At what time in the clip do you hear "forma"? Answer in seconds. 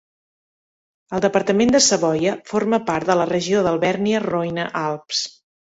2.53-2.81